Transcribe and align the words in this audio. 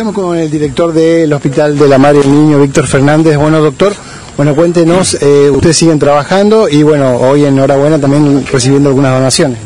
Estamos 0.00 0.14
con 0.14 0.38
el 0.38 0.50
director 0.50 0.94
del 0.94 1.30
Hospital 1.30 1.78
de 1.78 1.86
la 1.86 1.98
Madre 1.98 2.20
y 2.20 2.26
el 2.26 2.32
Niño, 2.32 2.58
Víctor 2.58 2.86
Fernández. 2.86 3.36
Bueno, 3.36 3.60
doctor, 3.60 3.92
bueno, 4.34 4.56
cuéntenos, 4.56 5.18
eh, 5.20 5.50
ustedes 5.50 5.76
siguen 5.76 5.98
trabajando 5.98 6.70
y 6.70 6.82
bueno, 6.82 7.18
hoy 7.18 7.44
enhorabuena 7.44 7.98
también 7.98 8.46
recibiendo 8.50 8.88
algunas 8.88 9.12
donaciones. 9.12 9.58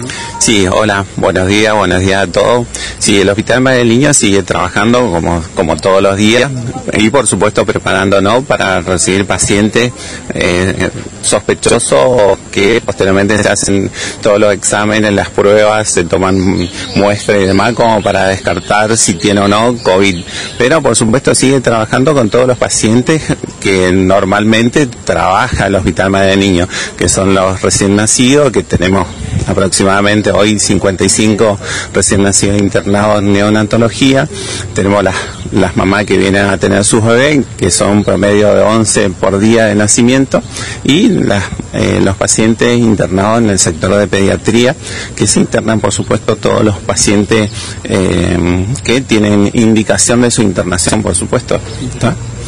Sí, 0.44 0.66
hola, 0.70 1.06
buenos 1.16 1.48
días, 1.48 1.72
buenos 1.72 2.02
días 2.02 2.24
a 2.24 2.26
todos. 2.26 2.66
Sí, 2.98 3.18
el 3.18 3.30
Hospital 3.30 3.62
Madre 3.62 3.78
del 3.78 3.88
Niño 3.88 4.12
sigue 4.12 4.42
trabajando 4.42 5.10
como, 5.10 5.42
como 5.54 5.74
todos 5.78 6.02
los 6.02 6.18
días 6.18 6.50
y 6.92 7.08
por 7.08 7.26
supuesto 7.26 7.64
preparándonos 7.64 8.44
para 8.44 8.82
recibir 8.82 9.24
pacientes 9.24 9.90
eh, 10.34 10.90
sospechosos 11.22 12.36
que 12.52 12.82
posteriormente 12.84 13.42
se 13.42 13.48
hacen 13.48 13.90
todos 14.20 14.38
los 14.38 14.52
exámenes, 14.52 15.14
las 15.14 15.30
pruebas, 15.30 15.88
se 15.88 16.04
toman 16.04 16.68
muestras 16.94 17.40
y 17.40 17.44
demás 17.46 17.72
como 17.72 18.02
para 18.02 18.26
descartar 18.26 18.98
si 18.98 19.14
tiene 19.14 19.40
o 19.40 19.48
no 19.48 19.74
COVID. 19.82 20.22
Pero 20.58 20.82
por 20.82 20.94
supuesto 20.94 21.34
sigue 21.34 21.62
trabajando 21.62 22.12
con 22.12 22.28
todos 22.28 22.46
los 22.46 22.58
pacientes 22.58 23.22
que 23.60 23.90
normalmente 23.92 24.88
trabaja 24.88 25.68
el 25.68 25.74
Hospital 25.76 26.10
Madre 26.10 26.32
del 26.32 26.40
Niño, 26.40 26.68
que 26.98 27.08
son 27.08 27.32
los 27.32 27.62
recién 27.62 27.96
nacidos, 27.96 28.52
que 28.52 28.62
tenemos 28.62 29.06
aproximadamente 29.46 30.30
hoy 30.30 30.58
55 30.58 31.58
recién 31.92 32.22
nacidos 32.22 32.58
internados 32.58 33.20
en 33.20 33.32
neonatología. 33.32 34.28
Tenemos 34.74 35.02
las, 35.02 35.14
las 35.52 35.76
mamás 35.76 36.04
que 36.04 36.16
vienen 36.16 36.46
a 36.46 36.58
tener 36.58 36.84
sus 36.84 37.04
bebés, 37.04 37.44
que 37.56 37.70
son 37.70 38.04
promedio 38.04 38.54
de 38.54 38.62
11 38.62 39.10
por 39.10 39.38
día 39.38 39.66
de 39.66 39.74
nacimiento, 39.74 40.42
y 40.84 41.08
las, 41.08 41.44
eh, 41.72 42.00
los 42.02 42.16
pacientes 42.16 42.78
internados 42.78 43.38
en 43.38 43.50
el 43.50 43.58
sector 43.58 43.94
de 43.96 44.06
pediatría, 44.06 44.74
que 45.16 45.26
se 45.26 45.40
internan, 45.40 45.80
por 45.80 45.92
supuesto, 45.92 46.36
todos 46.36 46.64
los 46.64 46.78
pacientes 46.78 47.50
eh, 47.84 48.66
que 48.82 49.00
tienen 49.00 49.50
indicación 49.54 50.22
de 50.22 50.30
su 50.30 50.42
internación, 50.42 51.02
por 51.02 51.14
supuesto. 51.14 51.58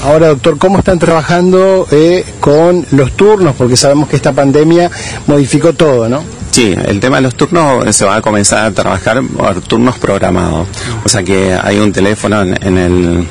Ahora, 0.02 0.28
doctor, 0.28 0.58
¿cómo 0.58 0.78
están 0.78 0.98
trabajando 0.98 1.86
eh, 1.91 2.24
con 2.41 2.84
los 2.92 3.12
turnos? 3.12 3.55
Porque 3.56 3.77
sabemos 3.77 4.08
que 4.08 4.17
esta 4.17 4.33
pandemia 4.33 4.91
modificó 5.27 5.72
todo, 5.72 6.08
¿no? 6.08 6.22
Sí, 6.56 6.74
el 6.86 7.00
tema 7.00 7.16
de 7.16 7.22
los 7.24 7.34
turnos 7.34 7.94
se 7.94 8.06
va 8.06 8.16
a 8.16 8.22
comenzar 8.22 8.64
a 8.64 8.70
trabajar 8.70 9.22
por 9.22 9.60
turnos 9.60 9.98
programados. 9.98 10.66
O 11.04 11.08
sea 11.10 11.22
que 11.22 11.52
hay 11.52 11.78
un 11.78 11.92
teléfono 11.92 12.40
en, 12.40 12.56
en 12.66 12.78
el 12.78 13.28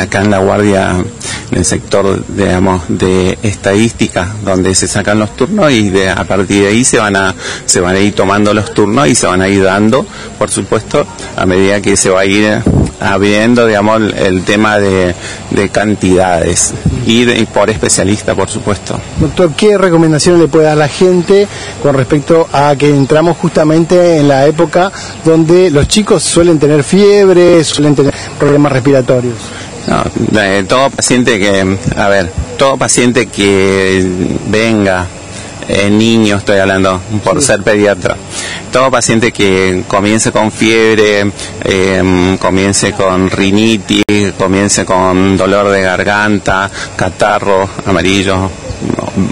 acá 0.00 0.22
en 0.22 0.30
la 0.30 0.38
guardia 0.38 0.96
el 1.54 1.64
sector 1.64 2.24
digamos 2.28 2.82
de 2.88 3.38
estadística 3.42 4.28
donde 4.44 4.74
se 4.74 4.88
sacan 4.88 5.18
los 5.18 5.36
turnos 5.36 5.70
y 5.70 5.90
de, 5.90 6.10
a 6.10 6.24
partir 6.24 6.62
de 6.62 6.68
ahí 6.68 6.84
se 6.84 6.98
van 6.98 7.16
a 7.16 7.34
se 7.64 7.80
van 7.80 7.96
a 7.96 8.00
ir 8.00 8.14
tomando 8.14 8.52
los 8.52 8.72
turnos 8.74 9.08
y 9.08 9.14
se 9.14 9.26
van 9.26 9.40
a 9.42 9.48
ir 9.48 9.62
dando 9.62 10.06
por 10.38 10.50
supuesto 10.50 11.06
a 11.36 11.46
medida 11.46 11.80
que 11.80 11.96
se 11.96 12.10
va 12.10 12.20
a 12.20 12.26
ir 12.26 12.62
abriendo 13.00 13.66
digamos 13.66 14.02
el, 14.16 14.44
tema 14.44 14.78
de, 14.78 15.14
de 15.50 15.68
cantidades. 15.68 16.74
Y, 17.06 17.24
de, 17.24 17.46
por 17.46 17.68
especialista 17.68 18.34
por 18.34 18.48
supuesto. 18.48 18.98
Doctor 19.18 19.52
qué 19.56 19.76
recomendación 19.76 20.38
le 20.38 20.48
puede 20.48 20.66
dar 20.66 20.76
la 20.76 20.88
gente 20.88 21.46
con 21.82 21.94
respecto 21.94 22.48
a 22.52 22.74
que 22.76 22.88
entramos 22.88 23.36
justamente 23.36 24.18
en 24.18 24.28
la 24.28 24.46
época 24.46 24.90
donde 25.24 25.70
los 25.70 25.86
chicos 25.86 26.22
suelen 26.22 26.58
tener 26.58 26.82
fiebre 26.82 27.62
suelen 27.62 27.94
tener 27.94 28.14
problemas 28.38 28.72
respiratorios 28.72 29.34
no, 29.86 30.40
eh, 30.40 30.64
todo 30.68 30.90
paciente 30.90 31.38
que, 31.38 31.76
a 31.96 32.08
ver, 32.08 32.30
todo 32.58 32.76
paciente 32.76 33.26
que 33.26 34.04
venga, 34.46 35.06
eh, 35.68 35.90
niño 35.90 36.36
estoy 36.36 36.58
hablando, 36.58 37.00
por 37.22 37.40
sí. 37.40 37.46
ser 37.48 37.62
pediatra, 37.62 38.16
todo 38.72 38.90
paciente 38.90 39.32
que 39.32 39.84
comience 39.86 40.32
con 40.32 40.50
fiebre, 40.50 41.30
eh, 41.64 42.36
comience 42.40 42.92
con 42.92 43.30
rinitis, 43.30 44.32
comience 44.38 44.84
con 44.84 45.36
dolor 45.36 45.70
de 45.70 45.82
garganta, 45.82 46.70
catarro, 46.96 47.68
amarillo, 47.86 48.50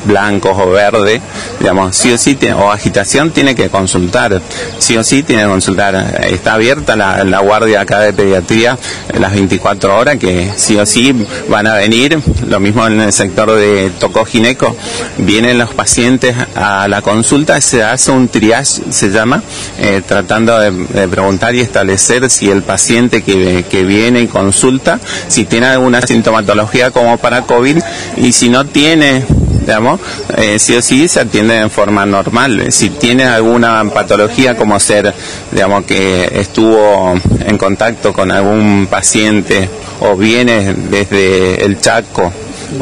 blancos 0.04 0.56
o 0.58 0.70
verde, 0.70 1.20
digamos, 1.58 1.96
sí 1.96 2.12
o 2.12 2.18
sí, 2.18 2.38
o 2.56 2.70
agitación, 2.70 3.30
tiene 3.30 3.54
que 3.54 3.68
consultar, 3.68 4.40
sí 4.78 4.96
o 4.96 5.04
sí 5.04 5.22
tiene 5.22 5.42
que 5.42 5.48
consultar. 5.48 6.20
Está 6.24 6.54
abierta 6.54 6.96
la, 6.96 7.38
guardia 7.40 7.80
acá 7.80 8.00
de 8.00 8.12
pediatría 8.12 8.78
las 9.18 9.32
24 9.32 9.98
horas, 9.98 10.16
que 10.18 10.50
sí 10.56 10.76
o 10.76 10.86
sí 10.86 11.14
van 11.48 11.66
a 11.66 11.74
venir, 11.74 12.18
lo 12.46 12.60
mismo 12.60 12.86
en 12.86 13.00
el 13.00 13.12
sector 13.12 13.52
de 13.52 13.90
tocogineco, 13.98 14.76
vienen 15.18 15.58
los 15.58 15.74
pacientes 15.74 16.36
a 16.54 16.86
la 16.88 17.02
consulta, 17.02 17.60
se 17.60 17.82
hace 17.82 18.12
un 18.12 18.28
triage, 18.28 18.82
se 18.90 19.10
llama, 19.10 19.42
eh, 19.78 20.02
tratando 20.06 20.58
de, 20.58 20.70
de, 20.70 21.08
preguntar 21.08 21.54
y 21.54 21.60
establecer 21.60 22.30
si 22.30 22.50
el 22.50 22.62
paciente 22.62 23.22
que, 23.22 23.64
que 23.68 23.84
viene 23.84 24.20
y 24.20 24.26
consulta, 24.28 25.00
si 25.28 25.44
tiene 25.44 25.66
alguna 25.66 26.00
sintomatología 26.00 26.90
como 26.90 27.18
para 27.18 27.42
COVID, 27.42 27.78
y 28.16 28.32
si 28.32 28.48
no 28.48 28.66
tiene 28.66 29.24
digamos, 29.64 30.00
eh, 30.36 30.58
sí 30.58 30.76
o 30.76 30.82
sí 30.82 31.08
se 31.08 31.20
atiende 31.20 31.58
en 31.58 31.70
forma 31.70 32.04
normal. 32.06 32.70
Si 32.70 32.90
tiene 32.90 33.24
alguna 33.24 33.84
patología 33.92 34.56
como 34.56 34.78
ser, 34.80 35.14
digamos, 35.50 35.84
que 35.84 36.30
estuvo 36.34 37.14
en 37.40 37.58
contacto 37.58 38.12
con 38.12 38.30
algún 38.30 38.86
paciente 38.90 39.68
o 40.00 40.16
viene 40.16 40.74
desde 40.74 41.64
el 41.64 41.80
Chaco 41.80 42.32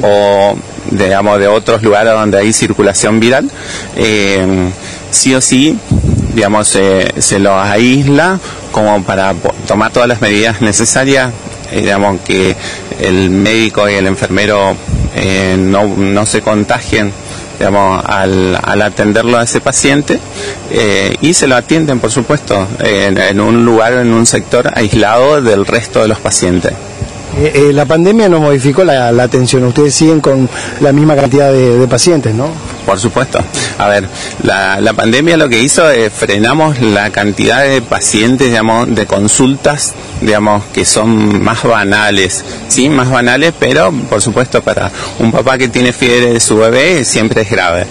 o 0.03 0.57
digamos 0.91 1.39
de 1.39 1.49
otros 1.49 1.83
lugares 1.83 2.13
donde 2.13 2.39
hay 2.39 2.53
circulación 2.53 3.21
viral, 3.21 3.51
eh, 3.97 4.71
sí 5.11 5.35
o 5.35 5.41
sí, 5.41 5.79
digamos, 6.35 6.75
eh, 6.77 7.13
se 7.19 7.39
lo 7.39 7.59
aísla 7.59 8.39
como 8.73 9.03
para 9.03 9.35
tomar 9.67 9.93
todas 9.93 10.09
las 10.09 10.21
medidas 10.21 10.61
necesarias, 10.61 11.33
eh, 11.71 11.81
digamos 11.81 12.21
que 12.23 12.57
el 13.01 13.31
médico 13.31 13.89
y 13.89 13.95
el 13.95 14.07
enfermero 14.07 14.77
eh, 15.15 15.57
no, 15.59 15.87
no, 15.87 16.27
se 16.27 16.43
contagien 16.43 17.13
digamos, 17.59 18.03
al, 18.07 18.59
al, 18.63 18.83
atenderlo 18.83 19.37
a 19.37 19.43
ese 19.43 19.61
paciente 19.61 20.19
eh, 20.71 21.15
y 21.21 21.35
se 21.35 21.47
lo 21.47 21.57
atienden, 21.57 22.01
por 22.01 22.11
supuesto, 22.11 22.67
en, 22.79 23.19
en, 23.19 23.39
un 23.39 23.67
lugar, 23.67 23.93
en 23.93 24.13
un 24.15 24.25
sector 24.25 24.71
aislado 24.75 25.43
del 25.43 25.67
resto 25.67 26.01
de 26.01 26.09
los 26.09 26.19
pacientes. 26.21 26.73
Eh, 27.39 27.53
eh, 27.55 27.73
la 27.73 27.85
pandemia 27.85 28.29
no 28.29 28.41
modificó 28.41 28.83
la, 28.83 29.13
la, 29.13 29.23
atención, 29.25 29.65
ustedes 29.65 29.95
siguen 29.95 30.21
con 30.21 30.49
la 30.81 30.93
misma 30.93 31.15
cantidad 31.15 31.53
de, 31.53 31.79
de 31.79 31.87
pacientes, 31.87 32.35
¿no? 32.35 32.49
Por 32.87 32.99
supuesto. 32.99 33.39
A 33.79 33.89
ver, 33.89 34.09
la, 34.43 34.81
la 34.81 34.93
pandemia 34.93 35.37
lo 35.37 35.49
que 35.49 35.63
hizo 35.63 35.89
es 35.91 36.13
frenamos 36.13 36.81
la 36.81 37.11
cantidad 37.11 37.63
de 37.63 37.83
pacientes, 37.83 38.49
digamos, 38.49 38.95
de 38.95 39.07
consultas, 39.07 39.95
digamos, 40.21 40.65
que 40.73 40.85
son 40.85 41.43
más 41.43 41.63
banales, 41.63 42.45
sí, 42.69 42.89
más 42.89 43.11
banales, 43.11 43.55
pero 43.59 43.93
por 44.09 44.21
supuesto 44.23 44.63
para 44.63 44.91
un 45.19 45.33
papá 45.33 45.59
que 45.59 45.69
tiene 45.69 45.93
fiebre 45.93 46.33
de 46.33 46.41
su 46.41 46.57
bebé 46.57 47.05
siempre 47.05 47.43
es 47.43 47.51
grave. 47.51 47.87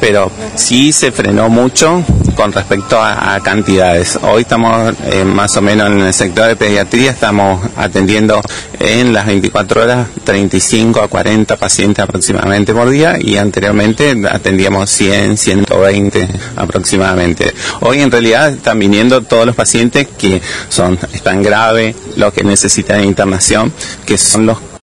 Pero 0.00 0.30
sí 0.54 0.92
se 0.92 1.12
frenó 1.12 1.48
mucho 1.48 2.04
con 2.34 2.52
respecto 2.52 3.00
a, 3.00 3.38
cantidades. 3.42 4.18
Hoy 4.22 4.42
estamos 4.42 4.94
eh, 5.04 5.24
más 5.24 5.56
o 5.56 5.62
menos 5.62 5.90
en 5.90 6.00
el 6.00 6.14
sector 6.14 6.48
de 6.48 6.56
pediatría, 6.56 7.10
estamos 7.10 7.60
atendiendo 7.76 8.40
en 8.78 9.12
las 9.12 9.26
24 9.26 9.82
horas 9.82 10.08
35 10.24 11.00
a 11.00 11.08
40 11.08 11.56
pacientes 11.56 12.02
aproximadamente 12.02 12.72
por 12.72 12.90
día 12.90 13.16
y 13.20 13.36
anteriormente 13.36 14.14
atendíamos 14.34 14.90
100, 14.90 15.36
120 15.36 16.28
aproximadamente. 16.56 17.52
Hoy 17.80 18.00
en 18.00 18.10
realidad 18.10 18.50
están 18.50 18.78
viniendo 18.78 19.22
todos 19.22 19.46
los 19.46 19.54
pacientes 19.54 20.08
que 20.18 20.42
son 20.68 20.98
están 21.12 21.42
graves, 21.42 21.94
los 22.16 22.32
que 22.32 22.42
necesitan 22.42 23.04
internación, 23.04 23.72
que 24.04 24.18
son 24.18 24.46
los 24.46 24.58